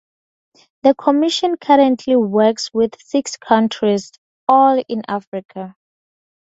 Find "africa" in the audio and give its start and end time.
5.07-5.75